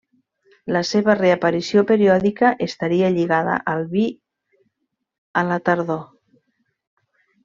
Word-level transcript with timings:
La 0.75 0.79
seva 0.91 1.13
reaparició 1.17 1.83
periòdica 1.91 2.49
estaria 2.67 3.11
lligada 3.17 3.59
al 3.73 3.85
vi 3.95 4.05
a 5.43 5.45
la 5.51 5.59
tardor. 5.69 6.01